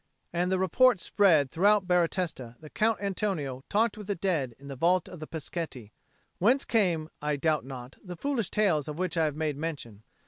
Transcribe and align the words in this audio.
And 0.33 0.51
the 0.51 0.57
report 0.57 0.99
spread 0.99 1.51
throughout 1.51 1.87
Baratesta 1.87 2.55
that 2.59 2.73
Count 2.73 2.99
Antonio 3.01 3.63
talked 3.69 3.99
with 3.99 4.07
the 4.07 4.15
dead 4.15 4.55
in 4.57 4.67
the 4.67 4.75
vault 4.75 5.07
of 5.07 5.19
the 5.19 5.27
Peschetti; 5.27 5.91
whence 6.39 6.65
came, 6.65 7.07
I 7.21 7.35
doubt 7.35 7.65
not, 7.65 7.97
the 8.03 8.15
foolish 8.15 8.49
tales 8.49 8.87
of 8.87 8.97
which 8.97 9.15
I 9.15 9.25
have 9.25 9.35
made 9.35 9.57
mention. 9.57 10.01